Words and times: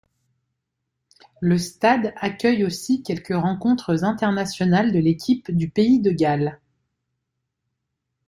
Le 1.41 1.59
stade 1.59 2.11
accueille 2.15 2.63
aussi 2.65 3.03
quelques 3.03 3.35
rencontres 3.35 4.03
internationales 4.03 4.91
de 4.91 4.97
l'équipe 4.97 5.51
du 5.51 5.69
pays 5.69 5.99
de 6.01 6.09
Galles. 6.09 6.59